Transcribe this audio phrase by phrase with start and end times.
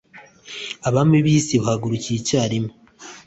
[0.87, 2.73] abami b'isi bahagurukiye icyarimwe